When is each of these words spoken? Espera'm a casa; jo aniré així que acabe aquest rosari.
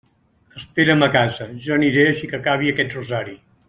Espera'm 0.61 1.05
a 1.07 1.11
casa; 1.17 1.47
jo 1.67 1.77
aniré 1.79 2.09
així 2.09 2.35
que 2.35 2.43
acabe 2.43 2.77
aquest 2.77 3.01
rosari. 3.01 3.41